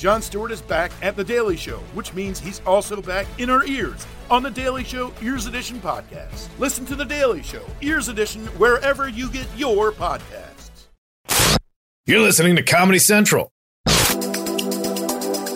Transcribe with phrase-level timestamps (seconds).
[0.00, 3.66] Jon Stewart is back at The Daily Show, which means he's also back in our
[3.66, 6.48] ears on The Daily Show Ears Edition podcast.
[6.58, 10.88] Listen to The Daily Show Ears Edition wherever you get your podcasts.
[12.06, 13.52] You're listening to Comedy Central.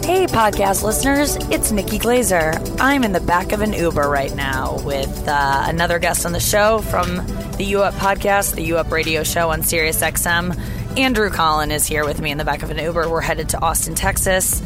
[0.04, 2.54] Hey, podcast listeners, it's Nikki Glazer.
[2.78, 6.40] I'm in the back of an Uber right now with uh, another guest on the
[6.40, 7.16] show from
[7.56, 10.54] the U Up podcast, the U Up radio show on Sirius XM.
[10.96, 13.08] Andrew Collin is here with me in the back of an Uber.
[13.08, 14.62] We're headed to Austin, Texas,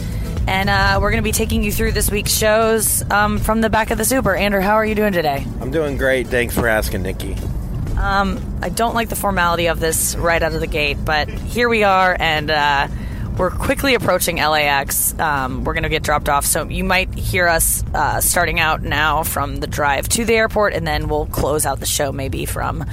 [0.46, 3.70] and uh, we're going to be taking you through this week's shows um, from the
[3.70, 4.36] back of this Uber.
[4.36, 5.46] Andrew, how are you doing today?
[5.62, 6.26] I'm doing great.
[6.26, 7.34] Thanks for asking, Nikki.
[7.98, 11.70] Um, I don't like the formality of this right out of the gate, but here
[11.70, 12.88] we are, and uh,
[13.38, 15.18] we're quickly approaching LAX.
[15.18, 18.82] Um, we're going to get dropped off, so you might hear us uh, starting out
[18.82, 22.44] now from the drive to the airport, and then we'll close out the show maybe
[22.44, 22.84] from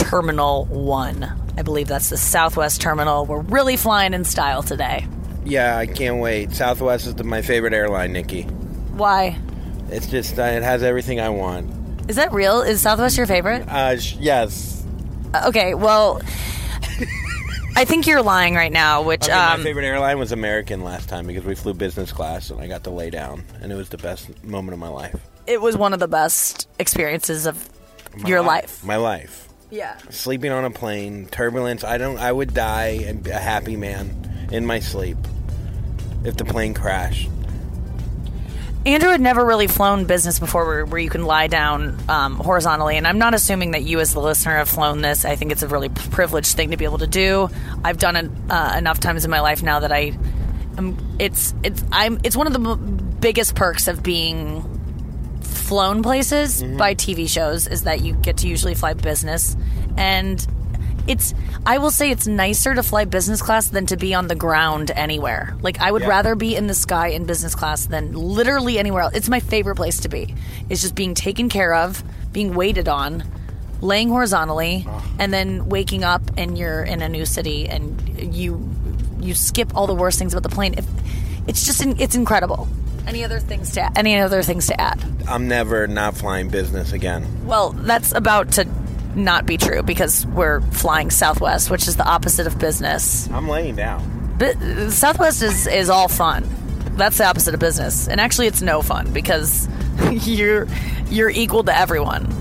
[0.00, 1.52] Terminal 1.
[1.58, 3.26] I believe that's the Southwest Terminal.
[3.26, 5.06] We're really flying in style today.
[5.44, 6.52] Yeah, I can't wait.
[6.52, 8.42] Southwest is the, my favorite airline, Nikki.
[8.42, 9.38] Why?
[9.90, 12.10] It's just uh, it has everything I want.
[12.10, 12.62] Is that real?
[12.62, 13.68] Is Southwest your favorite?
[13.68, 14.84] Uh, sh- yes.
[15.34, 16.20] Uh, Okay, well,
[17.76, 21.08] I think you're lying right now, which Okay, um, my favorite airline was American last
[21.08, 23.90] time because we flew business class and I got to lay down, and it was
[23.90, 25.14] the best moment of my life.
[25.46, 27.68] it was one of the best experiences of
[28.26, 28.82] your life.
[28.84, 29.46] My life.
[29.70, 29.96] Yeah.
[30.10, 31.84] Sleeping on a plane, turbulence.
[31.84, 32.18] I don't.
[32.18, 35.16] I would die and be a happy man in my sleep
[36.24, 37.28] if the plane crashed.
[38.86, 42.96] Andrew had never really flown business before where, where you can lie down um, horizontally.
[42.96, 45.26] And I'm not assuming that you, as the listener, have flown this.
[45.26, 47.50] I think it's a really privileged thing to be able to do.
[47.84, 50.16] I've done it uh, enough times in my life now that I.
[50.78, 54.79] am it's it's I'm it's one of the m- biggest perks of being
[55.70, 56.76] flown places mm-hmm.
[56.78, 59.56] by TV shows is that you get to usually fly business
[59.96, 60.44] and
[61.06, 61.32] it's
[61.64, 64.90] I will say it's nicer to fly business class than to be on the ground
[64.90, 65.56] anywhere.
[65.62, 66.08] Like I would Yeah.
[66.08, 69.14] rather be in the sky in business class than literally anywhere else.
[69.14, 70.34] It's my favorite place to be.
[70.68, 73.22] It's just being taken care of, being waited on,
[73.80, 75.06] laying horizontally, ah.
[75.20, 78.68] and then waking up and you're in a new city and you
[79.20, 80.74] you skip all the worst things about the plane.
[80.76, 80.86] If,
[81.46, 82.66] it's just it's incredible.
[83.06, 85.02] Any other things to any other things to add?
[85.28, 87.26] I'm never not flying business again.
[87.46, 88.68] Well, that's about to
[89.14, 93.28] not be true because we're flying Southwest, which is the opposite of business.
[93.30, 94.36] I'm laying down.
[94.38, 94.56] But
[94.90, 96.48] Southwest is is all fun.
[96.96, 99.68] That's the opposite of business, and actually, it's no fun because
[100.10, 100.66] you're
[101.08, 102.34] you're equal to everyone.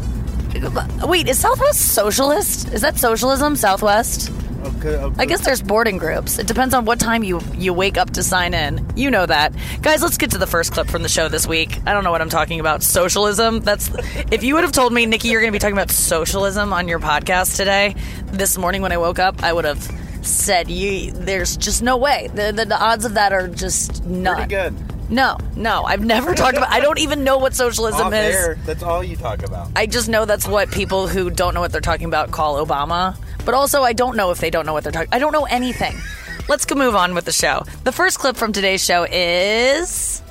[1.03, 2.73] Wait, is Southwest socialist?
[2.73, 3.55] Is that socialism?
[3.55, 4.31] Southwest?
[4.65, 5.15] Okay, okay.
[5.17, 6.37] I guess there's boarding groups.
[6.39, 8.85] It depends on what time you you wake up to sign in.
[8.95, 10.01] You know that, guys.
[10.01, 11.79] Let's get to the first clip from the show this week.
[11.85, 12.83] I don't know what I'm talking about.
[12.83, 13.61] Socialism.
[13.61, 13.89] That's
[14.31, 16.87] if you would have told me, Nikki, you're going to be talking about socialism on
[16.87, 17.95] your podcast today.
[18.25, 19.81] This morning when I woke up, I would have
[20.21, 22.29] said, "You, there's just no way.
[22.33, 24.75] The, the, the odds of that are just not good.
[25.09, 26.69] No, no, I've never talked about.
[26.69, 28.35] I don't even know what socialism Off is.
[28.35, 29.71] air, that's all you talk about.
[29.75, 33.17] I just know that's what people who don't know what they're talking about call Obama.
[33.49, 35.09] But also, I don't know if they don't know what they're talking.
[35.11, 35.95] I don't know anything.
[36.47, 37.63] Let's go move on with the show.
[37.83, 40.21] The first clip from today's show is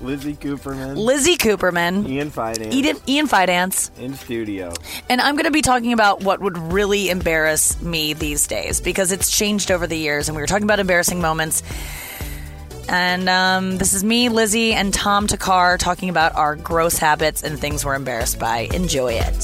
[0.00, 4.72] Lizzie Cooperman, Lizzie Cooperman, Ian Fidance, Ian, Ian Fidance, in studio.
[5.08, 9.10] and I'm going to be talking about what would really embarrass me these days because
[9.10, 11.64] it's changed over the years, and we were talking about embarrassing moments.
[12.88, 17.58] And um, this is me, Lizzie, and Tom Thakkar talking about our gross habits and
[17.58, 18.68] things we're embarrassed by.
[18.72, 19.34] Enjoy it.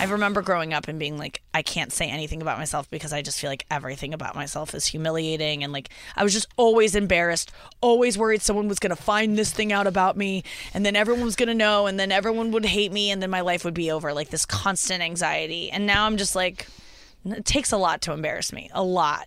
[0.00, 3.20] I remember growing up and being like, I can't say anything about myself because I
[3.20, 5.64] just feel like everything about myself is humiliating.
[5.64, 7.50] And like, I was just always embarrassed,
[7.80, 10.44] always worried someone was going to find this thing out about me.
[10.72, 11.86] And then everyone was going to know.
[11.88, 13.10] And then everyone would hate me.
[13.10, 14.12] And then my life would be over.
[14.14, 15.70] Like this constant anxiety.
[15.70, 16.68] And now I'm just like,
[17.24, 18.70] it takes a lot to embarrass me.
[18.72, 19.26] A lot.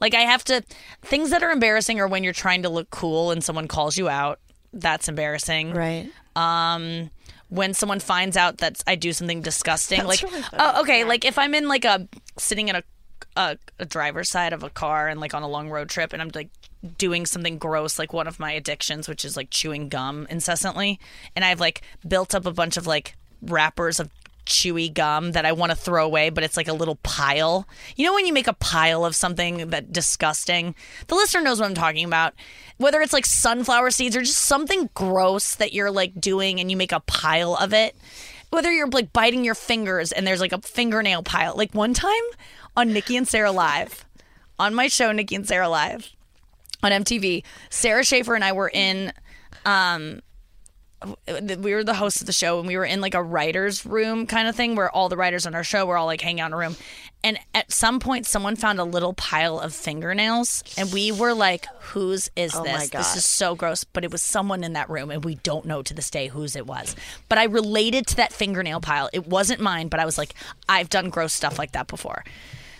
[0.00, 0.62] Like, I have to,
[1.02, 4.08] things that are embarrassing are when you're trying to look cool and someone calls you
[4.08, 4.40] out.
[4.72, 6.10] That's embarrassing Right.
[6.36, 7.10] um
[7.48, 10.22] when someone finds out that I do something disgusting like
[10.52, 12.82] oh okay like if I'm in like a sitting in a,
[13.36, 16.20] a a driver's side of a car and like on a long road trip and
[16.20, 16.50] I'm like
[16.96, 21.00] doing something gross like one of my addictions which is like chewing gum incessantly
[21.34, 24.10] and I've like built up a bunch of like wrappers of
[24.48, 27.68] chewy gum that I want to throw away, but it's like a little pile.
[27.96, 30.74] You know when you make a pile of something that disgusting?
[31.06, 32.34] The listener knows what I'm talking about.
[32.78, 36.76] Whether it's like sunflower seeds or just something gross that you're like doing and you
[36.76, 37.96] make a pile of it.
[38.50, 41.54] Whether you're like biting your fingers and there's like a fingernail pile.
[41.54, 42.12] Like one time
[42.76, 44.04] on Nikki and Sara Live,
[44.58, 46.10] on my show Nikki and Sara Live
[46.82, 49.12] on MTV, Sara Schaefer and I were in
[49.66, 50.20] um
[51.60, 54.26] we were the hosts of the show and we were in like a writer's room
[54.26, 56.48] kind of thing where all the writers on our show were all like hanging out
[56.48, 56.76] in a room.
[57.22, 61.66] And at some point, someone found a little pile of fingernails and we were like,
[61.80, 62.90] whose is Oh this?
[62.90, 63.84] This is so gross.
[63.84, 66.56] But it was someone in that room and we don't know to this day whose
[66.56, 66.96] it was.
[67.28, 69.08] But I related to that fingernail pile.
[69.12, 70.34] It wasn't mine, but I was like,
[70.68, 72.24] I've done gross stuff like that before.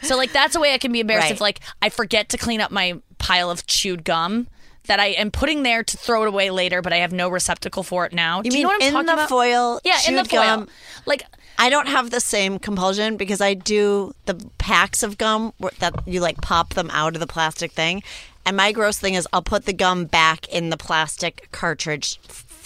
[0.02, 1.32] So like that's a way I can be embarrassed Right.
[1.34, 4.46] if like I forget to clean up my pile of chewed gum
[4.88, 7.82] that I am putting there to throw it away later, but I have no receptacle
[7.82, 8.38] for it now.
[8.42, 9.28] You Do mean you know what I'm in the about?
[9.28, 9.80] foil?
[9.84, 10.42] Yeah, in the foil.
[10.42, 10.68] gum?
[11.06, 11.22] Like
[11.58, 16.20] I don't have the same compulsion because I do the packs of gum that you
[16.20, 18.02] like pop them out of the plastic thing.
[18.44, 22.18] And my gross thing is I'll put the gum back in the plastic cartridge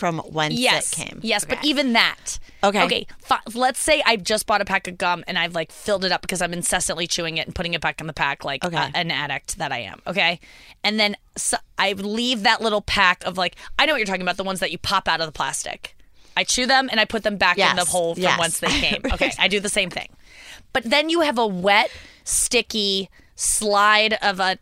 [0.03, 1.21] from whence yes, it came.
[1.23, 2.41] yes, but even that.
[2.65, 2.83] Okay.
[2.83, 3.07] Okay.
[3.21, 6.11] Fi- let's say I just bought a pack of gum and I've like filled it
[6.11, 8.77] up because I'm incessantly chewing it and putting it back in the pack like Okay.
[8.77, 10.03] uh, an addict that I am.
[10.09, 10.41] Okay.
[10.83, 14.23] And then so I leave that little pack of like I know what you're talking
[14.23, 15.97] about the ones that you pop out of the plastic.
[16.37, 18.41] I chew them and I put them back in the hole from yes.
[18.41, 19.03] whence they came.
[19.13, 20.09] Okay, I do the same thing.
[20.73, 21.93] But then you have a wet,
[22.25, 24.59] sticky slide of a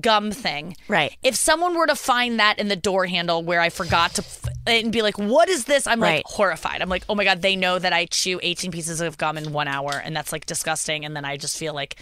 [0.00, 0.76] gum thing.
[0.88, 1.16] Right.
[1.22, 4.48] If someone were to find that in the door handle where I forgot to f-
[4.66, 6.16] and be like, "What is this?" I'm Right.
[6.24, 6.80] like horrified.
[6.82, 9.52] I'm like, "Oh my god, they know that I chew 18 pieces of gum in
[9.52, 11.96] 1 hour and that's like disgusting." And then I just feel like,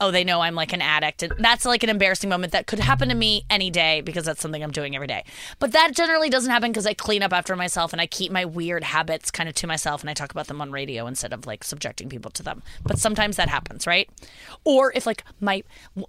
[0.00, 2.80] "Oh, they know I'm like an addict." And that's like an embarrassing moment that could
[2.80, 5.24] happen to me any day because that's something I'm doing every day.
[5.58, 8.44] But that generally doesn't happen because I clean up after myself and I keep my
[8.44, 11.46] weird habits kind of to myself and I talk about them on radio instead of
[11.46, 12.62] like subjecting people to them.
[12.82, 14.08] But sometimes that happens, right?
[14.64, 15.62] Or if like my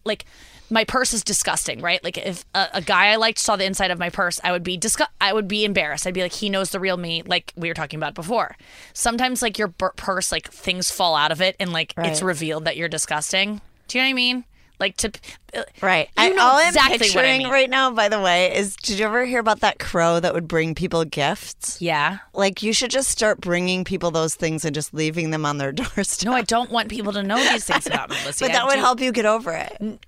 [0.04, 0.26] like
[0.70, 2.04] my purse is disgusting, right?
[2.04, 4.64] Like if a, a guy I liked saw the inside of my purse, I would
[4.64, 6.06] be disgu- I would be embarrassed.
[6.06, 8.56] I'd be like, he knows the real me, like we were talking about before.
[8.94, 12.66] Sometimes like your bur- purse, like things fall out of it, and like it's revealed
[12.66, 13.62] that you're disgusting.
[13.88, 14.44] Do you know what I mean?
[14.80, 15.12] Like to
[15.54, 16.08] uh, Right.
[16.18, 17.50] You I, know all exactly I'm what I picturing mean.
[17.52, 20.48] right now, by the way, is did you ever hear about that crow that would
[20.48, 21.82] bring people gifts?
[21.82, 22.20] yeah.
[22.34, 25.72] Like you should just start bringing people those things and just leaving them on their
[25.74, 26.26] doorstep.
[26.26, 28.46] No, I don't want people to know these things about me, Lizzie.
[28.46, 30.00] but I that would do- help you get over it.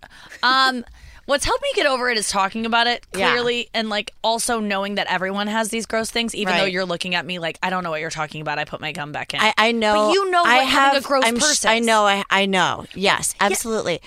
[0.44, 0.86] Um,
[1.26, 3.32] what's helped me get over it is talking about it Yeah.
[3.32, 7.16] clearly, and like also knowing that everyone has these gross things, even though you're looking
[7.16, 8.58] at me like I don't know what you're talking about.
[8.60, 9.42] I put my gum back in.
[9.42, 10.08] I, I know.
[10.08, 12.04] But you know I have, a gross I'm, sh- I know.
[12.06, 12.86] I, I know.
[12.96, 14.02] Yes, absolutely.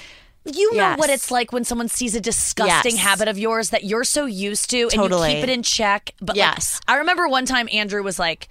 [0.44, 3.00] You know what it's like when someone sees a disgusting Yes.
[3.02, 5.30] habit of yours that you're so used to and Totally.
[5.30, 6.12] you keep it in check.
[6.20, 6.80] But like, Yes.
[6.86, 8.48] I remember one time Andrew was like,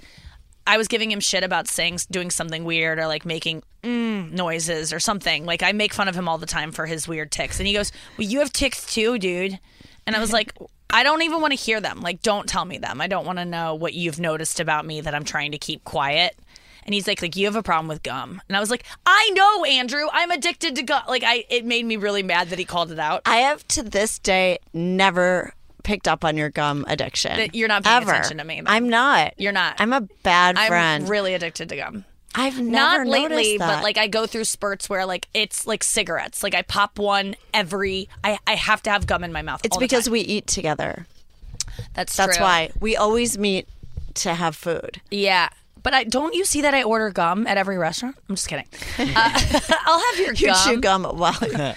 [0.66, 4.94] I was giving him shit about saying doing something weird or like making mm noises
[4.94, 5.46] or something.
[5.46, 7.74] Like I make fun of him all the time for his weird ticks, and he
[7.74, 9.60] goes, "Well, you have ticks too, dude."
[10.08, 10.54] And I was like,
[10.90, 12.00] I don't even want to hear them.
[12.02, 13.02] Like, don't tell me them.
[13.02, 15.84] I don't want to know what you've noticed about me that I'm trying to keep
[15.84, 16.36] quiet.
[16.86, 19.30] And he's like, like you have a problem with gum, and I was like, I
[19.34, 21.04] know, Andrew, I'm addicted to gum.
[21.08, 23.22] Like, I it made me really mad that he called it out.
[23.26, 25.54] I have to this day never
[25.84, 27.36] picked up on your gum addiction.
[27.38, 28.12] That you're not paying Ever.
[28.12, 28.62] attention to me.
[28.66, 29.34] I'm not.
[29.38, 29.76] You're not.
[29.80, 31.10] I'm a bad I'm friend.
[31.10, 32.06] really addicted to gum.
[32.36, 36.42] I've Not never lately, but like I go through spurts where like it's like cigarettes.
[36.42, 38.10] Like I pop one every.
[38.24, 39.62] I I have to have gum in my mouth.
[39.64, 41.06] it's because we eat together.
[41.94, 42.44] that's That's true.
[42.46, 43.68] why we always meet
[44.16, 45.00] to have food.
[45.12, 45.50] Yeah.
[45.84, 48.16] But I don't you see that I order gum at every restaurant?
[48.30, 48.66] I'm just kidding.
[48.98, 49.06] Uh,
[49.86, 50.56] I'll have your You gum.
[50.66, 51.34] chew gum while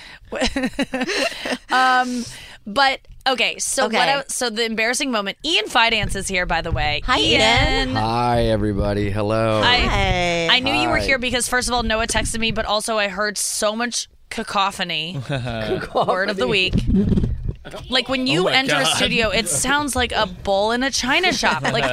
[2.68, 3.96] But okay, so Okay.
[3.96, 4.08] what?
[4.08, 5.38] I, so the embarrassing moment.
[5.44, 7.00] Ian Fidance is here, by the way.
[7.04, 7.94] Hi, Ian.
[7.94, 9.10] Hi, everybody.
[9.10, 9.60] Hello.
[9.62, 10.48] I, Hey.
[10.50, 11.04] I knew you were Hi.
[11.04, 15.20] here because first of all, Noah texted me, but also I heard so much cacophony.
[15.94, 16.74] Word of the week.
[17.88, 21.32] Like when you oh enter a studio, it sounds like a bull in a china
[21.32, 21.62] shop.
[21.76, 21.84] Like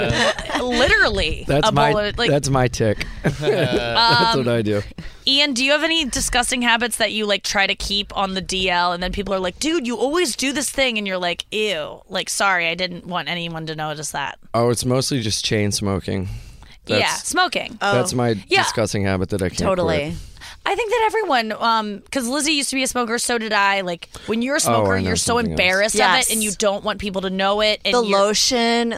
[0.62, 2.00] literally, that's a my bull.
[2.02, 3.06] in- like that's my tick.
[3.24, 4.78] that's what I do.
[4.78, 4.84] Um,
[5.26, 8.42] Ian, do you have any disgusting habits that you like try to keep on the
[8.42, 11.46] DL, and then people are like, "Dude, you always do this thing," and you're like,
[11.52, 14.38] "Ew." Like, sorry, I didn't want anyone to notice that.
[14.54, 16.28] Oh, it's mostly just chain smoking.
[16.86, 17.78] yeah, That's, smoking.
[17.80, 18.18] That's oh.
[18.18, 18.64] my Yeah.
[18.64, 19.98] disgusting habit that I can't totally.
[19.98, 20.14] quit.
[20.66, 23.82] I think that everyone, um, because Lizzie used to be a smoker, so did I.
[23.82, 25.60] Like when you're a smoker, Oh, you're so something else.
[25.60, 26.26] embarrassed Yes.
[26.26, 27.82] of it, and you don't want people to know it.
[27.84, 28.96] And The lotion.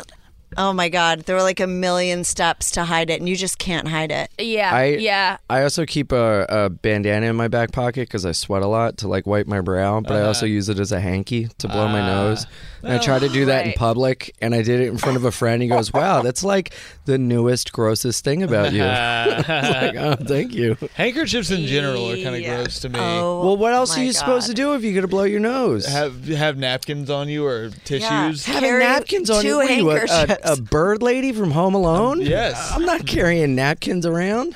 [0.58, 1.22] Oh my God.
[1.22, 4.30] There were like a million steps to hide it, and you just can't hide it.
[4.40, 5.38] yeah, I yeah.
[5.50, 8.98] I also keep a, a bandana in my back pocket because I sweat a lot
[8.98, 10.54] to like wipe my brow, but I also uh-huh.
[10.54, 12.08] use it as a hanky to blow my ah.
[12.08, 12.48] nose.
[12.84, 13.78] And I try to do that in right.
[13.78, 15.60] public, and I did it in front of a friend.
[15.62, 16.74] He goes, "Wow, that's like
[17.06, 22.12] the newest, grossest thing about you." I was like, "Oh, thank you." Handkerchiefs in general
[22.12, 22.58] are kind of Yeah.
[22.58, 23.00] gross to me.
[23.00, 24.58] Oh, Well, what else are my you supposed to God.
[24.58, 25.88] do if you're gonna blow your nose?
[25.88, 28.48] Have have napkins on you or tissues?
[28.48, 28.54] Yeah.
[28.54, 29.56] Having Carry napkins on two you?
[29.58, 30.45] What are you, a, a, handkerchiefs.
[30.46, 32.22] A bird lady from Home Alone?
[32.22, 32.72] Yes.
[32.74, 34.56] I'm not carrying napkins around.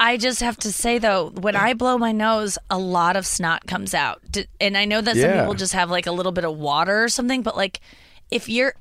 [0.00, 3.66] I just have to say though, when I blow my nose, a lot of snot
[3.66, 5.40] comes out, D- and I know that some Yeah.
[5.40, 7.80] people just have like a little bit of water or something, but like
[8.30, 8.74] if you're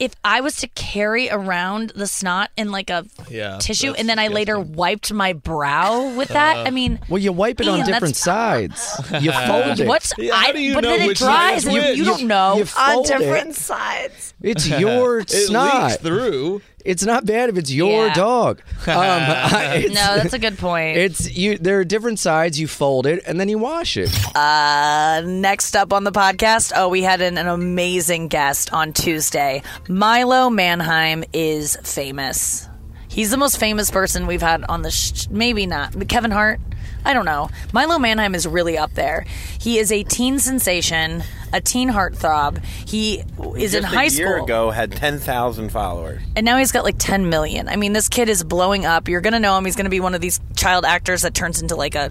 [0.00, 4.18] if I was to carry around the snot in like a Yeah, tissue and then
[4.18, 7.76] I later wiped my brow with that, uh, I mean, Well, you wipe it on
[7.78, 8.80] Ian, different sides.
[9.20, 9.86] You fold it.
[9.86, 10.44] what's Yeah, I?
[10.46, 11.64] how do you but know then it which side dries.
[11.66, 12.54] and You, you don't know.
[12.56, 13.18] You On fold it.
[13.18, 14.34] different sides.
[14.42, 15.84] It's your It snot.
[15.90, 16.62] leaks through.
[16.84, 18.14] It's not bad if it's your Yeah.
[18.14, 18.60] dog.
[18.86, 20.96] Um, I- it's, no, that's a good point.
[20.96, 21.58] It's you.
[21.58, 22.58] There are different sides.
[22.58, 24.10] You fold it and then you wash it.
[24.34, 29.62] Uh, next up on the podcast, oh, we had an, an amazing guest on Tuesday.
[29.88, 32.66] Milo Manheim is famous.
[33.08, 36.60] He's the most famous person we've had on the sh- maybe not Kevin Hart.
[37.04, 37.48] I don't know.
[37.72, 39.24] Milo Manheim is really up there.
[39.60, 41.22] He is a teen sensation,
[41.52, 42.62] a teen heartthrob.
[42.64, 43.22] He
[43.56, 46.22] is in Just high a year school ago had 10,000 followers.
[46.36, 47.68] and now he's got like 10 million.
[47.68, 49.08] I mean, this kid is blowing up.
[49.08, 49.64] You're going to know him.
[49.64, 52.10] He's going to be one of these child actors that turns into like a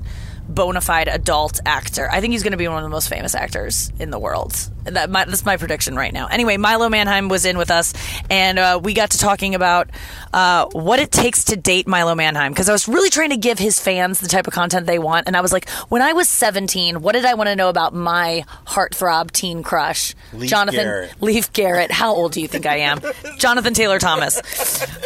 [0.49, 2.09] bona fide adult actor.
[2.11, 4.53] I think he's going to be one of the most famous actors in the world.
[4.85, 6.27] That my, that's my prediction right now.
[6.27, 7.93] Anyway, Milo Manheim was in with us,
[8.29, 9.89] and uh, we got to talking about
[10.33, 13.59] uh, what it takes to date Milo Manheim because I was really trying to give
[13.59, 15.27] his fans the type of content they want.
[15.27, 17.93] And I was like, when I was 17, what did I want to know about
[17.93, 21.21] my heartthrob teen crush, Leif Jonathan Garrett.
[21.21, 21.91] Leaf Garrett?
[21.91, 23.01] How old do you think I am?
[23.37, 24.41] Jonathan Taylor Thomas.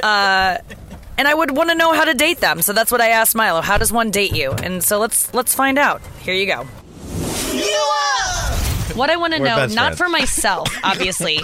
[0.02, 0.60] Uh,
[1.18, 2.62] and I would want to know how to date them.
[2.62, 3.62] So that's what I asked Milo.
[3.62, 4.52] How does one date you?
[4.52, 6.02] And so let's let's find out.
[6.22, 6.66] Here you go.
[8.96, 9.98] What I want to We're know, best not friends.
[9.98, 11.40] for myself, obviously,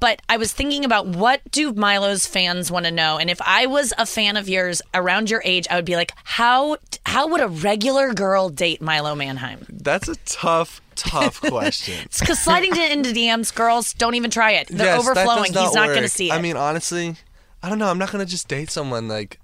[0.00, 3.64] but I was thinking about what do Milo's fans want to know, and if I
[3.66, 7.40] was a fan of yours around your age, I would be like, how how would
[7.40, 9.64] a regular girl date Milo Manheim?
[9.70, 12.06] That's a tough, tough question.
[12.18, 14.68] Because sliding to, into DMs, girls don't even try it.
[14.68, 15.54] They're Yes, that does overflowing.
[15.54, 16.10] He's not going to work.
[16.10, 16.34] see it.
[16.34, 17.16] I mean, honestly,
[17.62, 17.88] I don't know.
[17.88, 19.38] I'm not gonna just date someone like.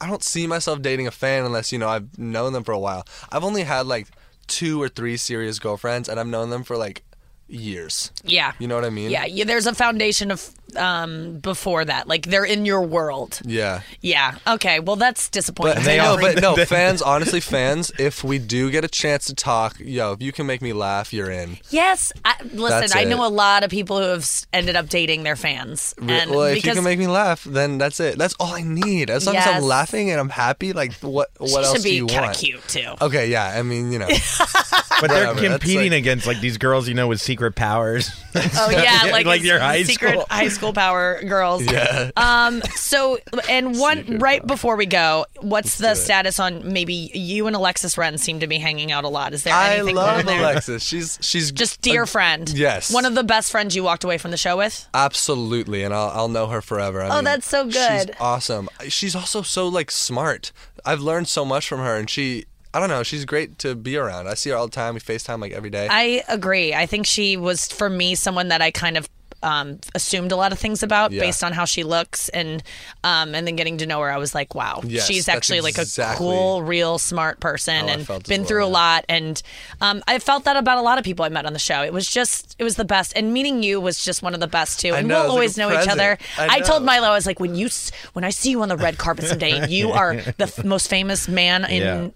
[0.00, 2.78] I don't see myself dating a fan unless you know I've known them for a
[2.78, 3.04] while.
[3.30, 4.08] I've only had like
[4.48, 7.02] two or three serious girlfriends, and I've known them for like
[7.48, 8.12] years.
[8.24, 9.10] yeah, You know what I mean?
[9.10, 12.08] Yeah, yeah, there's a foundation of um before that.
[12.08, 13.40] Like they're in your world.
[13.44, 13.82] Yeah.
[14.00, 14.36] Yeah.
[14.46, 14.80] Okay.
[14.80, 15.76] Well, that's disappointing.
[15.76, 17.02] But They no, but no, fans.
[17.02, 17.90] Honestly, fans.
[17.98, 21.12] If we do get a chance to talk, yo, if you can make me laugh,
[21.12, 21.58] you're in.
[21.70, 22.12] yes.
[22.24, 23.08] I, listen, That's I it.
[23.08, 26.42] know a lot of people who have ended up dating their fans, Re- and well,
[26.44, 28.18] if you can make me laugh, then that's it.
[28.18, 29.10] That's all I need.
[29.10, 31.94] As long as I'm laughing and I'm happy, like what what she else should do
[31.94, 32.36] you kind want?
[32.36, 32.88] of cute too.
[33.00, 33.54] Okay, yeah.
[33.58, 34.08] I mean, you know,
[35.00, 38.10] But they're Whatever, competing like- against like these girls, you know, with secret powers.
[38.34, 40.26] Oh yeah, like, like it's your high secret school.
[40.28, 41.62] high school power girls.
[41.64, 42.10] yeah.
[42.16, 42.62] Um.
[42.76, 45.96] So, and one right before we go, what's the do it.
[45.96, 49.32] status on maybe you and Alexis Wren seem to be hanging out a lot?
[49.34, 50.40] Is there I anything love there?
[50.40, 50.82] Alexis.
[50.82, 52.48] She's she's Just dear a- friend.
[52.50, 52.92] yes.
[52.92, 54.86] One of the best friends you walked away from the show with.
[54.94, 57.02] Absolutely, and I'll I'll know her forever.
[57.02, 58.16] I Oh, mean, that's so She's good.
[58.20, 58.68] awesome.
[58.88, 60.52] She's also so like smart.
[60.84, 62.46] I've learned so much from her, and she.
[62.72, 63.02] I don't know.
[63.02, 64.28] She's great to be around.
[64.28, 64.94] I see her all the time.
[64.94, 65.88] We FaceTime like every day.
[65.90, 66.72] I agree.
[66.72, 69.08] I think she was for me someone that I kind of
[69.42, 71.20] um, assumed a lot of things about Yeah.
[71.20, 72.62] based on how she looks, and
[73.04, 75.78] um, and then getting to know her, I was like, wow, Yes, she's actually like
[75.78, 79.04] a cool, real, smart person, and been well, through a lot.
[79.08, 79.40] And
[79.80, 81.82] um, I felt that about a lot of people I met on the show.
[81.82, 83.12] It was just, it was the best.
[83.16, 84.94] And meeting you was just one of the best too.
[84.94, 86.16] And know, we'll like always a know each other.
[86.34, 86.52] present.
[86.52, 86.84] I told.
[86.84, 87.68] Milo, I was like, when you
[88.14, 91.28] when I see you on the red carpet someday, you are the f- most famous
[91.28, 92.12] man in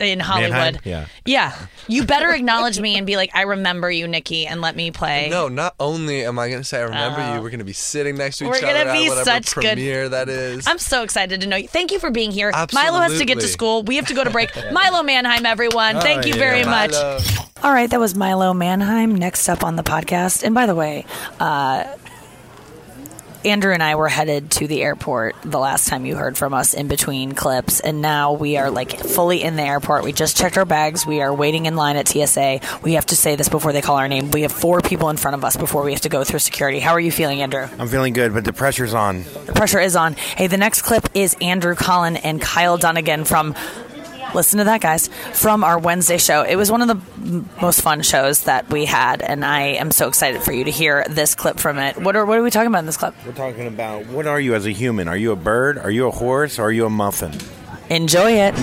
[0.00, 0.50] in Hollywood.
[0.52, 0.80] Manheim?
[0.84, 1.06] Yeah.
[1.24, 1.66] Yeah.
[1.88, 5.28] You better acknowledge me and be like, I remember you, Nikki, and let me play.
[5.30, 7.72] no, not only am I going to say I remember you, we're going to be
[7.72, 10.66] sitting next to each We're other gonna at be whatever such good- premiere that is.
[10.66, 11.68] I'm so excited to know you.
[11.68, 12.52] Thank you for being here.
[12.72, 13.82] Milo has to get to school.
[13.82, 14.50] We have to go to break.
[14.72, 16.00] Milo Manheim, everyone.
[16.00, 16.38] Thank you yeah.
[16.38, 16.94] very much.
[17.62, 19.14] All right, that was Milo Manheim.
[19.14, 20.42] Next up on the podcast.
[20.42, 21.06] And by the way,
[21.40, 21.84] uh,
[23.44, 26.74] Andrew and I were headed to the airport the last time you heard from us
[26.74, 30.04] in between clips, and now we are like fully in the airport.
[30.04, 31.06] We just checked our bags.
[31.06, 32.60] We are waiting in line at TSA.
[32.82, 34.30] We have to say this before they call our name.
[34.30, 36.80] We have four people in front of us before we have to go through security.
[36.80, 37.68] How are you feeling, Andrew?
[37.78, 39.22] I'm feeling good, but the pressure's on.
[39.46, 40.14] The pressure is on.
[40.14, 43.54] Hey, the next clip is Andrew Collin and Kyle Dunnigan from.
[44.34, 45.08] Listen to that, guys.
[45.32, 46.42] From our Wednesday show.
[46.42, 50.08] It was one of the most fun shows that we had, and I am so
[50.08, 51.96] excited for you to hear this clip from it.
[51.96, 53.14] What are, what are we talking about in this clip?
[53.24, 55.08] We're talking about what are you as a human?
[55.08, 55.78] Are you a bird?
[55.78, 56.58] Are you a horse?
[56.58, 57.32] Or are you a muffin?
[57.88, 58.54] Enjoy it.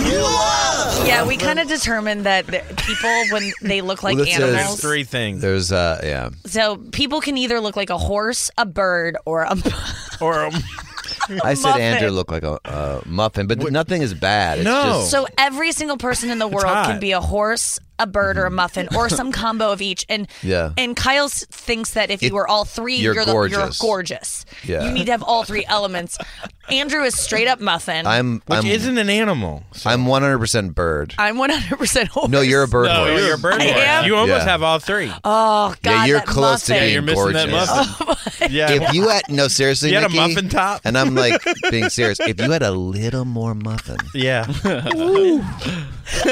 [1.07, 4.43] Yeah, we kind of determined that the- people, when they look like Well, this is-
[4.43, 5.41] animals, There's three things.
[5.41, 6.29] There's uh yeah.
[6.45, 9.55] so people can either look like a horse, a bird, or a.
[10.21, 10.53] Or um,
[11.43, 11.81] I said muffin.
[11.81, 14.59] Andrew looked like a uh, muffin, but nothing is bad.
[14.59, 14.83] It's No.
[14.99, 16.85] just, So every single person in the world hot.
[16.87, 18.55] can be a horse, a bird or a mm-hmm.
[18.55, 20.05] muffin or some combo of each.
[20.09, 20.71] And Yeah.
[20.77, 23.77] and Kyle thinks that if It- you were all 3 you're you're, the, you're gorgeous.
[23.79, 24.45] gorgeous.
[24.63, 24.83] Yeah.
[24.85, 26.17] You need to have all three elements.
[26.69, 28.07] Andrew is straight up muffin.
[28.07, 29.63] I'm Which I'm isn't an animal.
[29.85, 31.13] I'm 100% bird.
[31.17, 32.29] I'm 100% horse.
[32.29, 33.09] No, you're a bird No, horse.
[33.09, 33.83] you're You're a bird I horse.
[33.85, 34.05] am?
[34.05, 34.51] You almost Yeah.
[34.51, 35.11] have all three.
[35.25, 36.83] Oh God, yeah, you're that close to muffin.
[36.83, 37.99] being you're missing that gorgeous.
[37.99, 38.07] muffin.
[38.43, 38.71] Oh yeah.
[38.71, 40.81] If you had no seriously, You had a muffin top?
[40.85, 42.19] and I'm like being serious.
[42.19, 44.45] If you had a little more muffin, yeah.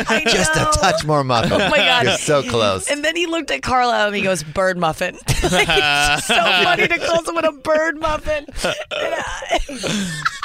[0.08, 2.04] I just a touch more muffin, Oh my God.
[2.06, 2.90] you're so close.
[2.90, 5.16] And then he looked at Carla and he goes, "Bird muffin."
[5.52, 8.46] like, it's so funny to call someone a bird muffin.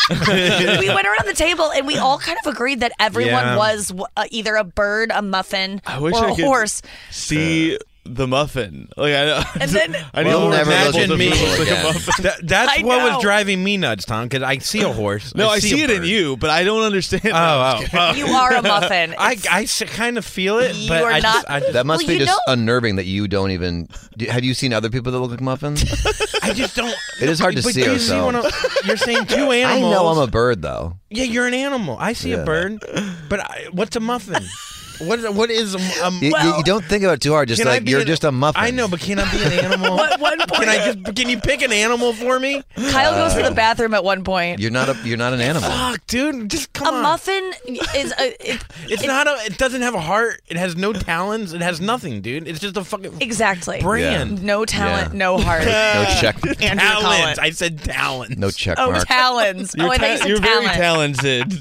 [0.08, 3.56] We went around the table and we all kind of agreed that everyone Yeah.
[3.56, 6.80] was uh, either a bird, a muffin, I wish or I a could horse.
[7.10, 7.76] see
[8.14, 8.88] the muffin.
[8.96, 11.68] Like I, And then- I need You'll more never look examples at of me like
[11.70, 12.22] a muffin.
[12.24, 13.14] That, that's I what know.
[13.14, 15.34] was driving me nuts, Tom, because I see a horse.
[15.34, 17.22] No, I see a it in you, but I don't understand.
[17.26, 18.14] Oh, oh, oh.
[18.14, 19.14] You are a muffin.
[19.18, 21.60] I, It's- I s- kind of feel it, You but are I not- just, I,
[21.60, 23.88] just, that must Well, be just know- unnerving that you don't even.
[24.16, 25.82] do- Have you seen other people that look like muffins?
[26.42, 26.94] I just don't.
[27.20, 28.34] It is hard to but see do you see one.
[28.84, 29.52] You're saying two animals.
[29.52, 29.92] I animals.
[29.92, 30.96] know I'm a bird though.
[31.10, 31.96] Yeah, you're an animal.
[31.98, 32.36] I see Yeah.
[32.38, 32.78] a bird,
[33.28, 34.42] but I, what's a muffin?
[34.98, 37.32] What is- what is a, a You, you- Well- you don't think about it too
[37.32, 37.48] hard.
[37.48, 38.62] Just Can I like be you're an- just a muffin.
[38.62, 40.00] I know, but can I be an animal?
[40.06, 41.16] At one point, Can I just?
[41.16, 42.62] Can you pick an animal for me?
[42.90, 44.60] Kyle goes to the bathroom at one point.
[44.60, 44.96] You're not a.
[45.04, 45.68] You're not an animal.
[45.70, 47.02] Fuck, dude, just come A on.
[47.02, 47.52] muffin
[47.94, 49.36] is a, it, It's not a.
[49.44, 50.40] It doesn't have a heart.
[50.48, 51.52] It has no talons.
[51.52, 52.46] It has nothing, dude.
[52.48, 54.42] It's just a fucking exactly brand.
[54.42, 55.18] no talent, Yeah.
[55.18, 55.64] no heart.
[55.66, 56.36] No check.
[56.62, 57.02] Andrew Talons.
[57.04, 57.38] Collins.
[57.38, 58.36] I said talons.
[58.38, 59.06] No check Oh, mark.
[59.06, 59.74] talons.
[59.76, 61.54] You're, oh, I thought ta- you said you're very talented.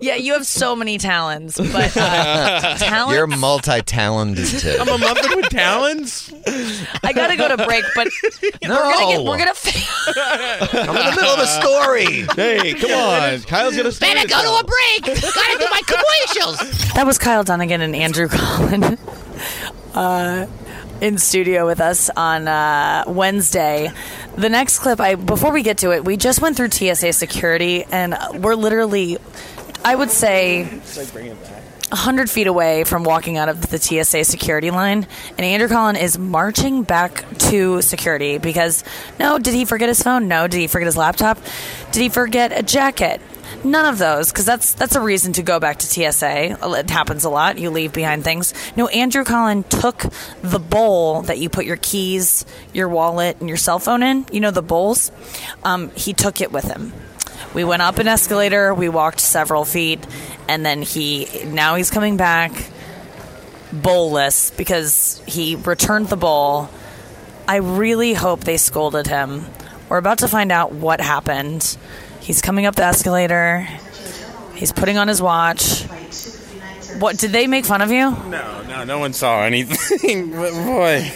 [0.00, 3.16] Yeah, you have so many talons, but uh, talent.
[3.16, 4.64] You're multi-talented.
[4.80, 6.32] I'm a muffin with talons.
[7.02, 8.08] I gotta go to break, but
[8.62, 9.54] no, we're gonna get, we're gonna.
[9.54, 12.26] Fi- I'm in the middle of a story.
[12.36, 13.40] hey, come on.
[13.42, 15.20] Kyle's gonna start Better go to a break.
[15.20, 16.92] Gotta do my commercials.
[16.94, 18.98] that was Kyle Dunnigan and Andrew Collin.
[19.94, 20.46] Uh,
[21.02, 23.90] in studio with us on uh, Wednesday.
[24.36, 27.84] The next clip, I before we get to it, we just went through TSA security,
[27.84, 29.18] and we're literally,
[29.84, 30.80] I would say,
[31.96, 36.18] hundred feet away from walking out of the TSA security line, and Andrew Collin is
[36.18, 38.82] marching back to security because
[39.18, 40.28] no, did he forget his phone?
[40.28, 41.38] No, did he forget his laptop?
[41.92, 43.20] Did he forget a jacket?
[43.64, 46.58] None of those, because that's that's a reason to go back to TSA.
[46.78, 47.58] It happens a lot.
[47.58, 48.54] You leave behind things.
[48.76, 50.04] No, Andrew Collin took
[50.40, 54.26] the bowl that you put your keys, your wallet, and your cell phone in.
[54.32, 55.12] You know the bowls.
[55.62, 56.92] Um, he took it with him.
[57.54, 58.74] We went up an escalator.
[58.74, 60.04] We walked several feet,
[60.48, 62.52] and then he now he's coming back
[63.72, 66.68] bowlless because he returned the bowl.
[67.48, 69.46] I really hope they scolded him.
[69.88, 71.76] We're about to find out what happened.
[72.20, 73.68] He's coming up the escalator.
[74.54, 75.84] He's putting on his watch.
[76.98, 78.10] What did they make fun of you?
[78.10, 80.30] No, no, no one saw anything.
[80.36, 81.10] but boy,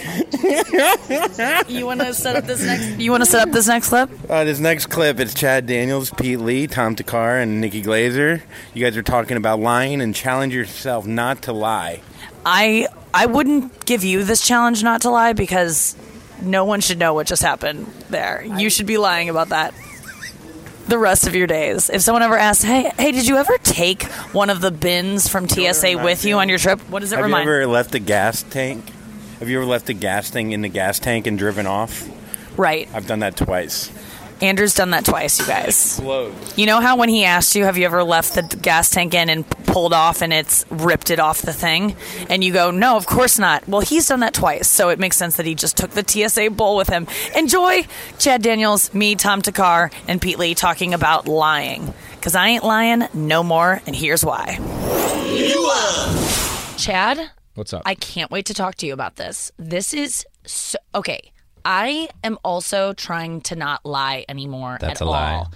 [1.67, 2.99] You want to set up this next?
[2.99, 4.09] You want to set up this next clip?
[4.29, 8.41] Uh, this next clip, it's Chad Daniels, Pete Lee, Tom Thakkar, and Nikki Glazer.
[8.73, 12.01] You guys are talking about lying and challenge yourself not to lie.
[12.45, 15.95] I I wouldn't give you this challenge not to lie because
[16.41, 18.45] no one should know what just happened there.
[18.57, 19.73] You should be lying about that
[20.87, 21.89] the rest of your days.
[21.89, 25.47] If someone ever asks, "Hey, hey, did you ever take one of the bins from
[25.47, 27.33] TSA with you on your trip?" What does it remind?
[27.33, 27.47] Have remind?
[27.47, 28.85] you ever left a gas tank?
[29.39, 32.07] Have you ever left a gas thing in the gas tank and driven off?
[32.57, 32.89] Right.
[32.93, 33.91] I've done that twice.
[34.41, 35.99] Andrew's done that twice, you guys.
[36.55, 39.29] You know how when he asked you, have you ever left the gas tank in
[39.29, 41.95] and pulled off and it's ripped it off the thing?
[42.29, 43.67] And you go, no, of course not.
[43.67, 46.51] Well, he's done that twice, so it makes sense that he just took the TSA
[46.51, 47.07] bowl with him.
[47.35, 47.85] Enjoy
[48.19, 51.93] Chad Daniels, me, Tom Thakkar, and Pete Lee talking about lying.
[52.15, 54.59] Because I ain't lying no more, and here's why.
[56.77, 57.31] Chad?
[57.55, 57.81] What's up?
[57.85, 59.51] I can't wait to talk to you about this.
[59.57, 61.31] This is so, okay.
[61.69, 65.33] I am also trying to not lie anymore That's at a lie.
[65.33, 65.51] all.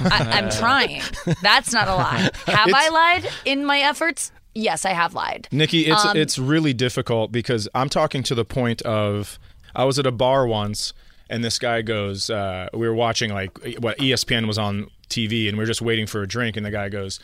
[0.00, 1.02] I, I'm trying.
[1.42, 2.30] That's not a lie.
[2.46, 4.30] Have I lied in my efforts?
[4.54, 5.48] Yes, I have lied.
[5.50, 9.40] Nikki, it's Um, it's really difficult because I'm talking to the point of
[9.74, 10.92] I was at a bar once
[11.28, 15.58] and this guy goes, uh, we were watching like what ESPN was on TV and
[15.58, 17.18] we are just waiting for a drink and the guy goes,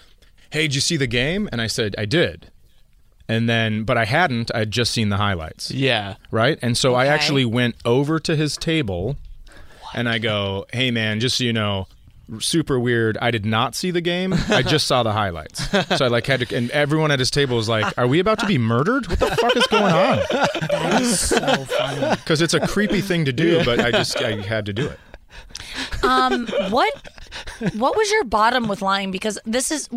[0.50, 2.50] "Hey, did you see the game?" And I said, "I did."
[3.28, 4.50] And then, but I hadn't.
[4.54, 5.70] I'd just seen the highlights.
[5.70, 6.16] Yeah.
[6.30, 6.58] Right.
[6.62, 7.14] And so I Okay.
[7.14, 9.16] actually went over to his table
[9.94, 11.86] and I go, hey, man, just so you know,
[12.40, 13.18] super weird.
[13.20, 14.32] I did not see the game.
[14.48, 15.66] I just saw the highlights.
[15.96, 18.38] So I like had to, and everyone at his table was like, are we about
[18.40, 19.06] to be murdered?
[19.08, 20.18] What the fuck is going on?
[20.70, 22.16] That is so funny.
[22.16, 24.98] Because it's a creepy thing to do, but I just, I had to do it.
[26.02, 26.92] Um, what
[27.74, 29.10] what was your bottom with lying?
[29.10, 29.88] Because this is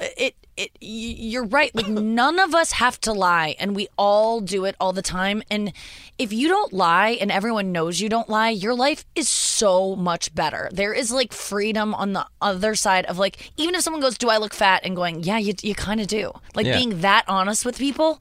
[0.00, 0.34] it.
[0.56, 1.74] It you're right.
[1.74, 1.88] Like
[2.20, 5.42] none of us have to lie, and we all do it all the time.
[5.50, 5.72] And
[6.16, 10.32] if you don't lie, and everyone knows you don't lie, your life is so much
[10.32, 10.68] better.
[10.72, 14.28] There is like freedom on the other side of like even if someone goes, "Do
[14.28, 16.76] I look fat?" and going, "Yeah, you you kind of do." Like Yeah.
[16.76, 18.20] being that honest with people,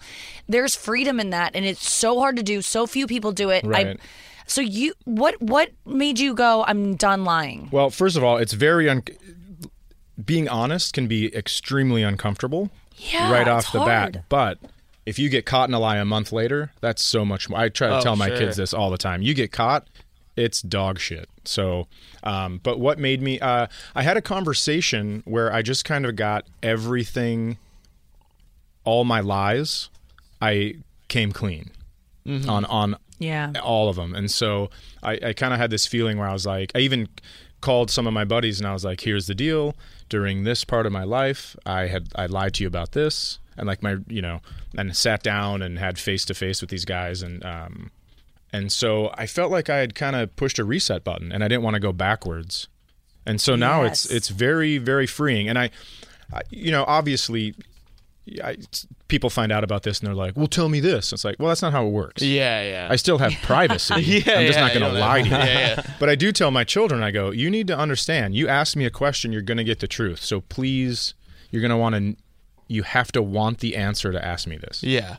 [0.50, 2.64] there's freedom in that, and it's so hard to do.
[2.64, 3.64] So few people do it.
[3.64, 4.00] I, Right.
[4.54, 6.64] So you what what made you go?
[6.68, 7.70] I'm done lying.
[7.72, 9.04] Well, first of all, it's very un-
[10.24, 14.14] being honest can be extremely uncomfortable Yeah, right off the hard.
[14.14, 14.26] bat.
[14.30, 14.60] But
[15.06, 17.60] if you get caught in a lie a month later, that's so much more.
[17.60, 18.38] I try to Oh, tell my sure.
[18.38, 19.22] kids this all the time.
[19.22, 19.88] You get caught,
[20.38, 21.28] it's dog shit.
[21.46, 21.88] So,
[22.24, 23.40] um, but what made me?
[23.40, 27.58] Uh, I had a conversation where I just kind of got everything,
[28.86, 29.90] all my lies,
[30.42, 30.76] I
[31.08, 31.72] came clean
[32.26, 32.48] Mhm.
[32.48, 33.52] on on Yeah.
[33.64, 34.14] all of them.
[34.16, 34.70] And so
[35.02, 37.08] I, I kind of had this feeling where I was like, I even
[37.62, 39.76] called some of my buddies and I was like, here's the deal.
[40.10, 43.66] During this part of my life, I had I lied to you about this, and
[43.66, 44.42] like my you know,
[44.78, 47.90] and sat down and had face to face with these guys, and um,
[48.52, 51.48] and so I felt like I had kind of pushed a reset button, and I
[51.48, 52.68] didn't want to go backwards.
[53.26, 54.18] And so now it's Yes.
[54.18, 55.72] it's very very freeing, and I
[56.52, 57.56] you know, obviously.
[58.44, 58.56] I,
[59.10, 61.50] people find out about this and they're like, "Well, tell me this." It's like, "Well,
[61.50, 62.88] that's not how it works." Yeah, yeah.
[62.90, 63.96] I still have privacy.
[63.96, 65.32] Yeah, I'm just yeah, not going to lie to you.
[65.36, 65.84] Yeah, yeah.
[66.00, 68.34] But I do tell my children, I go, you need to understand.
[68.36, 70.22] You ask me a question, you're going to get the truth.
[70.22, 71.14] So please,
[71.52, 72.16] you're going to want to.
[72.70, 74.84] You have to want the answer to ask me this.
[74.84, 75.18] Yeah.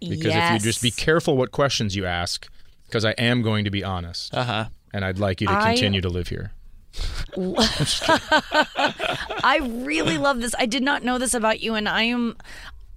[0.00, 2.48] Because if you just be careful what questions you ask,
[2.86, 4.32] because I am going to be honest.
[4.32, 4.64] Uh huh.
[4.94, 6.52] And I'd like you to I- continue to live here.
[9.44, 10.54] I really love this.
[10.58, 12.36] I did not know this about you, and I am.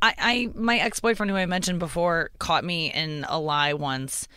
[0.01, 4.27] I, I my ex boyfriend who I mentioned before caught me in a lie once,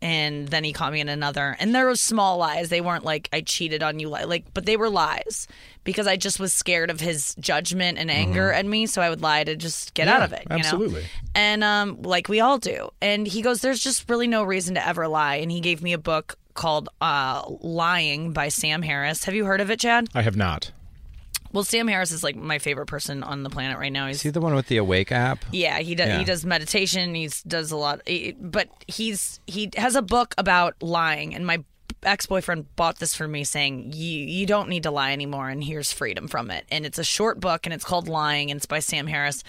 [0.00, 1.56] and then he caught me in another.
[1.58, 2.68] And there were small lies.
[2.70, 5.46] They weren't like I cheated on you, li- like, but they were lies
[5.84, 8.86] because I just was scared of his judgment and anger at me.
[8.86, 10.46] So I would lie to just get out of it.
[10.48, 11.02] You absolutely.
[11.02, 11.08] Know?
[11.34, 12.90] And um, like we all do.
[13.02, 15.92] And he goes, "There's just really no reason to ever lie." And he gave me
[15.92, 19.24] a book called uh, "Lying" by Sam Harris.
[19.24, 20.08] Have you heard of it, Chad?
[20.14, 20.72] I have not.
[21.52, 24.06] Well, Sam Harris is like my favorite person on the planet right now.
[24.06, 25.44] He's Is he the one with the Awake app?
[25.50, 26.06] yeah, he does.
[26.06, 26.18] Yeah.
[26.18, 27.12] He does meditation.
[27.16, 31.34] He does a lot, he- but he's he has a book about lying.
[31.34, 31.64] And my
[32.02, 35.62] ex boyfriend bought this for me, saying you you don't need to lie anymore, and
[35.62, 36.64] here's freedom from it.
[36.70, 39.42] And it's a short book, and it's called Lying, and it's by Sam Harris,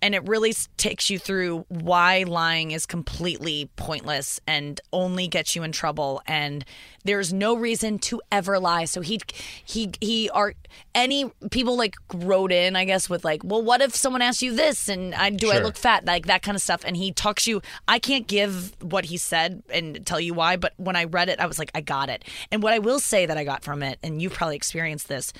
[0.00, 5.62] and it really takes you through why lying is completely pointless and only gets you
[5.62, 6.22] in trouble.
[6.26, 6.64] And
[7.04, 8.84] there's no reason to ever lie.
[8.84, 9.20] So he
[9.64, 10.54] he he are
[10.94, 14.54] any people like wrote in, I guess, with like, well, what if someone asked you
[14.54, 16.82] this and I do I look fat, like that kind of stuff.
[16.84, 17.62] And he talks you.
[17.86, 21.40] I can't give what he said and tell you why, but when I read it,
[21.40, 22.24] I was like, I got it.
[22.50, 25.32] And what I will say that I got from it, and you've probably experienced this.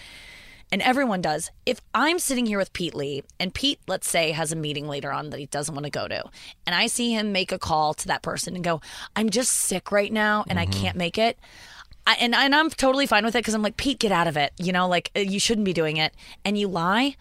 [0.71, 1.51] And everyone does.
[1.64, 5.11] If I'm sitting here with Pete Lee, and Pete, let's say, has a meeting later
[5.11, 6.25] on that he doesn't want to go to,
[6.66, 8.83] and I see him make a call to that person and go,
[9.16, 10.83] I'm just sick right now and I mm-hmm.
[10.83, 11.38] can't make it.
[12.07, 14.37] I, and, and I'm totally fine with it because I'm like, Pete, get out of
[14.37, 14.53] it.
[14.59, 16.14] You know, like you shouldn't be doing it.
[16.44, 17.16] And you lie.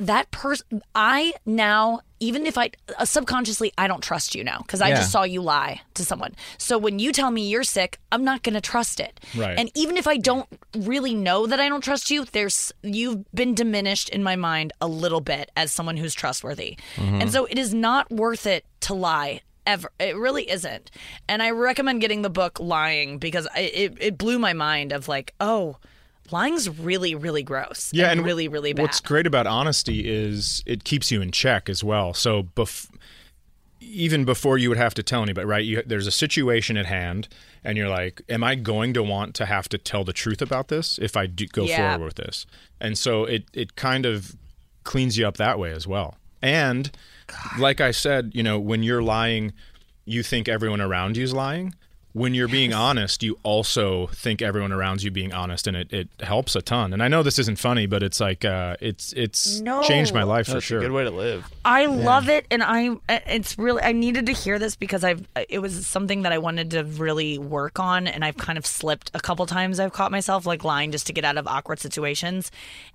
[0.00, 4.80] That person, I now, even if I uh, subconsciously, I don't trust you now because
[4.80, 4.94] I Yeah.
[4.96, 6.34] just saw you lie to someone.
[6.56, 9.20] So when you tell me you're sick, I'm not going to trust it.
[9.36, 9.58] Right.
[9.58, 13.54] And even if I don't really know that I don't trust you, there's you've been
[13.54, 16.78] diminished in my mind a little bit as someone who's trustworthy.
[16.96, 17.20] Mhm.
[17.20, 19.92] And so it is not worth it to lie ever.
[20.00, 20.90] It really isn't.
[21.28, 25.08] And I recommend getting the book Lying because I, it it blew my mind of
[25.08, 25.76] like, oh,
[26.32, 27.90] lying's really really gross.
[27.92, 28.82] Yeah, and, and really really bad.
[28.82, 32.14] What's great about honesty is it keeps you in check as well.
[32.14, 32.88] So bef-
[33.80, 35.64] even before you would have to tell anybody, right?
[35.64, 37.28] You, there's a situation at hand,
[37.64, 40.68] and you're like, "Am I going to want to have to tell the truth about
[40.68, 41.92] this if I do go Yeah.
[41.92, 42.46] forward with this?"
[42.80, 44.36] And so it it kind of
[44.84, 46.16] cleans you up that way as well.
[46.42, 46.90] And
[47.58, 49.52] like I said, you know, when you're lying,
[50.04, 51.74] you think everyone around you is lying.
[52.12, 56.08] When you're being honest, you also think everyone around you being honest, and it, it
[56.20, 56.92] helps a ton.
[56.92, 59.82] And I know this isn't funny, but it's like uh, it's it's No.
[59.82, 60.78] changed my life for sure.
[60.78, 61.48] a good way to live.
[61.64, 65.60] I love it, and I it's really I needed to hear this because I've it
[65.60, 69.20] was something that I wanted to really work on, and I've kind of slipped a
[69.20, 69.78] couple times.
[69.78, 72.50] I've caught myself like lying just to get out of awkward situations,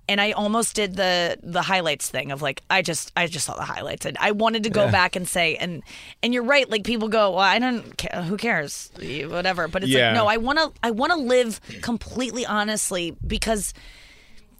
[0.08, 3.54] and I almost did the the highlights thing of like I just I just saw
[3.56, 4.90] the highlights, and I wanted to go Yeah.
[4.90, 5.82] back and say and
[6.22, 6.68] and you're right.
[6.68, 8.90] Like people go, well, I don't care, who cares,
[9.26, 9.68] whatever.
[9.68, 10.08] But it's Yeah.
[10.08, 13.72] like no, I want to I want to live completely honestly because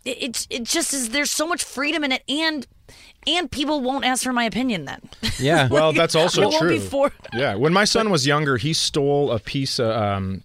[0.05, 2.67] it, it it just is there's so much freedom in it and
[3.27, 5.01] and people won't ask for my opinion then
[5.41, 5.69] Yeah.
[5.69, 6.69] Well, that's also true.
[6.69, 7.55] be for- yeah.
[7.57, 10.43] When my son was younger, he stole a piece of um,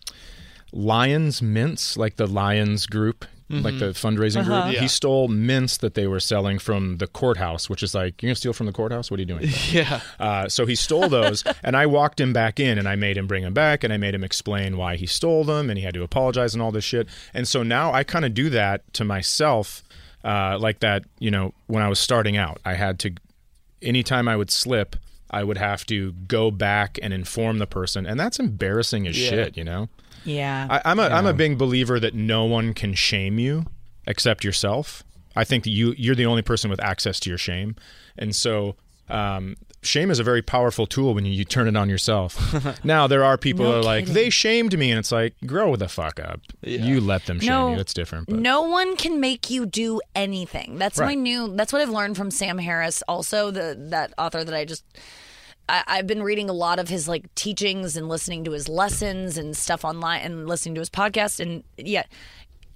[0.74, 3.26] Lions mints, like the Lions group.
[3.52, 4.62] Like the fundraising Uh-huh.
[4.64, 4.74] group.
[4.76, 4.82] Yeah.
[4.82, 8.36] He stole mints that they were selling from the courthouse, which is like you're gonna
[8.36, 9.12] steal from the courthouse.
[9.12, 9.50] What are you doing?
[9.72, 10.02] Yeah.
[10.20, 13.28] Uh, so he stole those, and I walked him back in, and I made him
[13.28, 15.94] bring them back, and I made him explain why he stole them, and he had
[15.96, 17.08] to apologize and all this shit.
[17.34, 19.84] And so now I kind of do that to myself,
[20.24, 21.04] uh, like that.
[21.20, 23.12] You know, when I was starting out, I had to,
[23.82, 24.96] anytime I would slip,
[25.32, 29.30] I would have to go back and inform the person, and that's embarrassing as Yeah.
[29.30, 29.58] shit.
[29.58, 29.90] You know.
[30.26, 30.68] Yeah.
[30.70, 33.66] I, I'm a am a big believer that no one can shame you
[34.06, 35.04] except yourself.
[35.36, 37.76] I think that you you're the only person with access to your shame,
[38.18, 38.76] and so
[39.12, 42.84] um, shame is a very powerful tool when you, you turn it on yourself.
[42.84, 45.76] now there are people No that are like they shamed me, and it's like grow
[45.76, 46.42] the fuck up.
[46.62, 47.70] You let them shame No.
[47.72, 47.78] you.
[47.78, 48.28] That's different.
[48.28, 48.40] But.
[48.40, 50.78] No one can make you do anything.
[50.78, 51.56] That's my new.
[51.56, 53.04] That's what I've learned from Sam Harris.
[53.08, 54.84] Also, the that author that I just.
[55.70, 59.38] I, I've been reading a lot of his like teachings and listening to his lessons
[59.38, 62.04] and stuff online and listening to his podcast and yeah.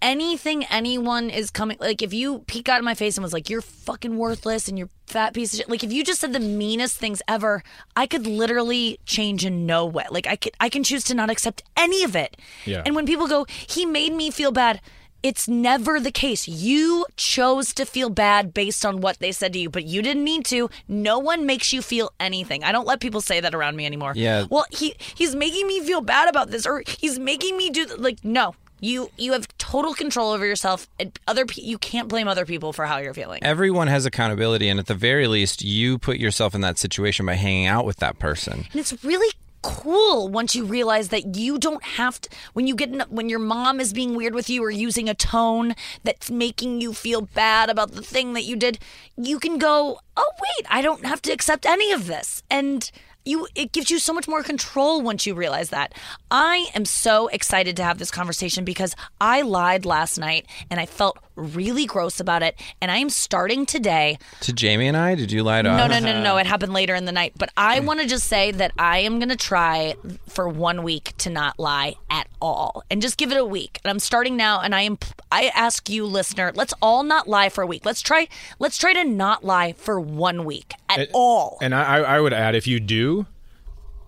[0.01, 3.49] Anything anyone is coming like if you peek out of my face and was like
[3.49, 6.39] you're fucking worthless and you're fat piece of shit like if you just said the
[6.39, 7.63] meanest things ever
[7.95, 11.29] I could literally change in no way like I could I can choose to not
[11.31, 12.83] accept any of it Yeah.
[12.85, 14.79] and when people go he made me feel bad
[15.23, 16.47] it's never the case.
[16.47, 20.23] You chose to feel bad based on what they said to you, but you didn't
[20.23, 20.69] need to.
[20.87, 22.63] No one makes you feel anything.
[22.63, 24.13] I don't let people say that around me anymore.
[24.15, 24.45] Yeah.
[24.51, 27.97] Well, he he's making me feel bad about this, or he's making me do th-
[27.97, 28.53] like no.
[28.81, 30.87] You you have total control over yourself.
[30.99, 33.43] And other pe- you can't blame other people for how you're feeling.
[33.43, 37.33] Everyone has accountability, and at the very least, you put yourself in that situation by
[37.33, 38.65] hanging out with that person.
[38.71, 39.31] And it's really
[39.63, 43.39] cool once you realize that you don't have to when you get in, when your
[43.39, 45.73] mom is being weird with you or using a tone
[46.03, 48.77] that's making you feel bad about the thing that you did
[49.17, 52.91] you can go oh wait i don't have to accept any of this and
[53.25, 55.93] you it gives you so much more control once you realize that
[56.31, 60.85] i am so excited to have this conversation because i lied last night and i
[60.85, 65.31] felt really gross about it and i am starting today To Jamie and I, did
[65.31, 65.89] you lie to no, us?
[65.89, 66.37] no, no, no, no.
[66.37, 67.33] It happened later in the night.
[67.37, 69.95] But I want to just say that I am going to try
[70.27, 73.79] for one week to not lie at all and just give it a week.
[73.83, 74.61] And I'm starting now.
[74.61, 74.97] And I am,
[75.31, 77.85] I ask you, listener, let's all not lie for a week.
[77.85, 78.27] Let's try,
[78.59, 81.57] let's try to not lie for one week at And- all.
[81.61, 83.25] And I, I would add, if you do,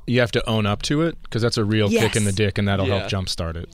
[0.05, 2.57] you have to own up to it because that's a real kick in the dick,
[2.57, 2.99] and that'll Yeah.
[3.07, 3.69] help jumpstart it.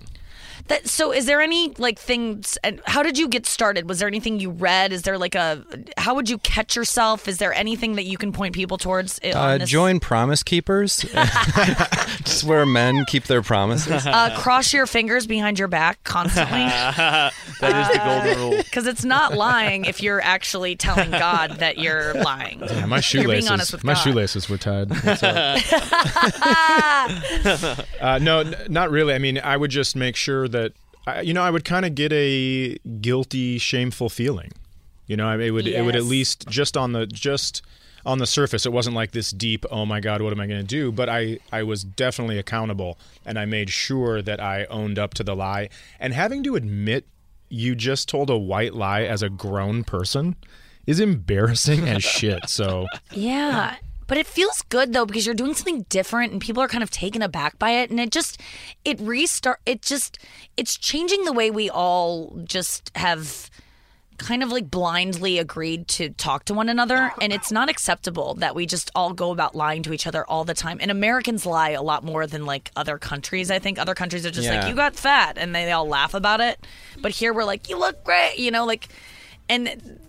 [0.68, 4.08] That, so is there any like things and how did you get started was there
[4.08, 5.64] anything you read is there like a
[5.98, 9.58] how would you catch yourself is there anything that you can point people towards Uh,
[9.58, 9.70] this?
[9.70, 10.98] join Promise Keepers.
[12.24, 14.06] Just where men keep their promises.
[14.08, 18.58] uh, cross your fingers behind your back constantly that is the golden rule.
[18.64, 22.60] Because it's not lying if you're actually telling God that you're lying.
[22.62, 23.72] Yeah, my You're being shoelaces.
[23.72, 24.02] with my God.
[24.02, 24.92] shoelaces were tied.
[28.02, 29.14] Uh, no, n- not really.
[29.14, 30.74] I mean, I would just make sure that
[31.06, 34.52] I, you know I would kind of get a guilty, shameful feeling.
[35.08, 37.62] You know, I it would it would at least just on the just
[38.06, 39.66] on the surface, it wasn't like this deep.
[39.72, 40.92] Oh my God, what am I going to do?
[40.92, 45.24] But I I was definitely accountable, and I made sure that I owned up to
[45.24, 45.70] the lie.
[46.00, 47.06] And having to admit
[47.50, 50.36] you just told a white lie as a grown person
[50.86, 52.50] is embarrassing as shit.
[52.50, 53.76] So Yeah.
[54.08, 56.90] But it feels good though because you're doing something different and people are kind of
[56.90, 57.90] taken aback by it.
[57.90, 58.40] And it just
[58.86, 60.20] it restart it just
[60.58, 63.50] it's changing the way we all just have
[64.18, 67.12] kind of like blindly agreed to talk to one another.
[67.20, 70.44] And it's not acceptable that we just all go about lying to each other all
[70.46, 70.78] the time.
[70.80, 73.80] And Americans lie a lot more than like other countries I think.
[73.80, 74.60] Other countries are just Yeah.
[74.60, 76.66] like you got fat and they all laugh about it.
[77.02, 78.88] But here we're like you look great you know like
[79.50, 80.00] and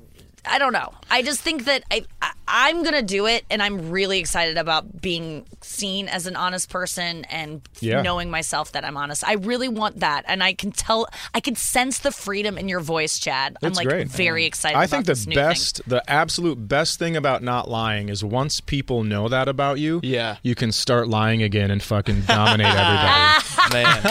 [0.46, 0.92] I don't know.
[1.10, 5.00] I just think that I, I I'm gonna do it, and I'm really excited about
[5.00, 8.02] being seen as an honest person and Yeah.
[8.02, 9.26] knowing myself that I'm honest.
[9.26, 12.80] I really want that, and I can tell, I can sense the freedom in your
[12.80, 13.56] voice, Chad.
[13.62, 14.08] I'm like great.
[14.08, 14.76] very excited.
[14.76, 18.22] I about think the this new best, the absolute best thing about not lying is
[18.24, 20.36] once people know that about you, Yeah.
[20.42, 23.44] you can start lying again and fucking dominate everybody.
[23.72, 24.02] Man.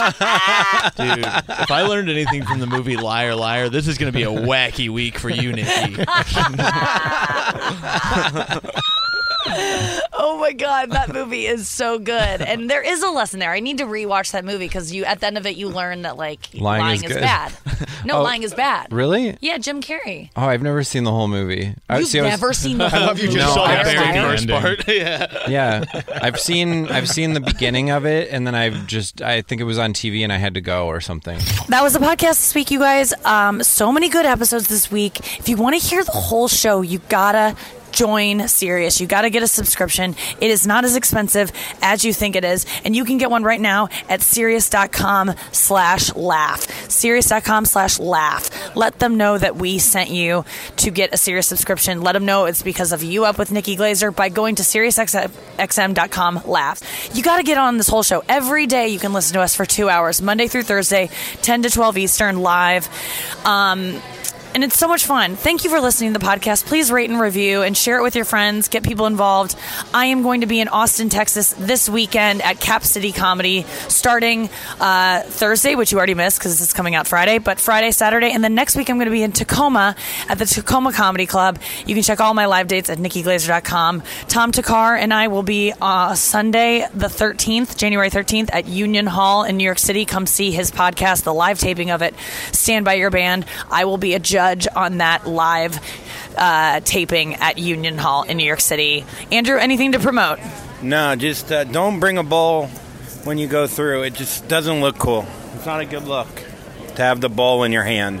[0.96, 1.24] Dude,
[1.60, 4.28] if I learned anything from the movie Liar Liar, this is going to be a
[4.28, 5.94] wacky week for you, Nikki.
[10.16, 13.50] Oh my god, that movie is so good, and there is a lesson there.
[13.52, 16.02] I need to rewatch that movie because you, at the end of it, you learn
[16.02, 17.52] that like Lying lying, is is, bad.
[18.06, 18.90] No, Oh, lying is bad.
[18.92, 19.36] Really?
[19.40, 20.30] Yeah, Jim Carrey.
[20.36, 21.74] Oh, I've never seen the whole movie.
[21.90, 23.66] I, You've see, I was- never seen the whole I love you just No, saw
[23.68, 24.60] the very very First ending.
[24.60, 24.88] part.
[24.88, 25.48] yeah.
[25.48, 25.84] yeah,
[26.22, 29.64] I've seen I've seen the beginning of it, and then I've just I think it
[29.64, 31.38] was on TV, and I had to go or something.
[31.68, 33.12] That was the podcast this week, you guys.
[33.26, 35.18] Um, so many good episodes this week.
[35.38, 37.56] If you want to hear the whole show, you gotta
[37.94, 39.00] join Sirius.
[39.00, 40.16] You got to get a subscription.
[40.40, 43.44] It is not as expensive as you think it is, and you can get one
[43.44, 46.90] right now at Sirius.com slash laugh.
[46.90, 48.76] Sirius.com slash laugh.
[48.76, 50.44] Let them know that we sent you
[50.76, 52.02] to get a Sirius subscription.
[52.02, 56.42] Let them know it's because of you up with Nikki Glazer by going to SiriusXM.com
[56.44, 57.10] laugh.
[57.14, 58.22] You got to get on this whole show.
[58.28, 61.10] Every day you can listen to us for two hours, Monday through Thursday,
[61.42, 62.88] 10 to 12 Eastern, live.
[63.46, 64.00] Um,
[64.54, 65.34] and it's so much fun.
[65.34, 66.64] Thank you for listening to the podcast.
[66.64, 68.68] Please rate and review and share it with your friends.
[68.68, 69.56] Get people involved.
[69.92, 74.48] I am going to be in Austin, Texas this weekend at Cap City Comedy starting
[74.80, 78.30] uh, Thursday, which you already missed because this is coming out Friday, but Friday, Saturday.
[78.30, 79.96] And then next week I'm going to be in Tacoma
[80.28, 81.58] at the Tacoma Comedy Club.
[81.84, 84.02] You can check all my live dates at nikkiglazer.com.
[84.28, 89.42] Tom Thakkar and I will be uh, Sunday, the 13th, January 13th at Union Hall
[89.42, 90.04] in New York City.
[90.04, 92.14] Come see his podcast, the live taping of it.
[92.52, 93.46] Stand by your band.
[93.68, 95.78] I will be a judge on that live
[96.36, 99.04] uh, taping at Union Hall in New York City.
[99.32, 100.38] Andrew, anything to promote?
[100.82, 102.66] No, just uh, don't bring a bowl
[103.24, 104.02] when you go through.
[104.02, 105.26] It just doesn't look cool.
[105.54, 106.28] It's not a good look
[106.96, 108.20] to have the bowl in your hand.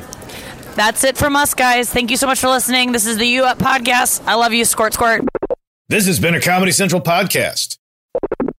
[0.76, 1.90] That's it from us, guys.
[1.92, 2.92] Thank you so much for listening.
[2.92, 4.22] This is the U Up Podcast.
[4.26, 5.22] I love you, Squirt Squirt.
[5.88, 7.76] This has been a Comedy Central podcast.